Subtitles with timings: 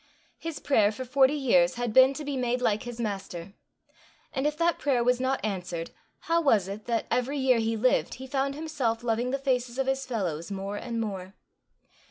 [0.39, 3.53] His prayer for forty years had been to be made like his master;
[4.33, 8.15] and if that prayer was not answered, how was it that, every year he lived,
[8.15, 11.35] he found himself loving the faces of his fellows more and more?